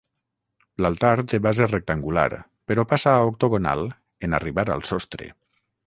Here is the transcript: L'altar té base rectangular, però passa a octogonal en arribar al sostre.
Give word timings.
L'altar 0.85 1.11
té 1.33 1.39
base 1.47 1.67
rectangular, 1.67 2.25
però 2.71 2.87
passa 2.95 3.15
a 3.19 3.29
octogonal 3.31 3.87
en 4.29 4.39
arribar 4.41 4.69
al 4.79 4.87
sostre. 4.95 5.31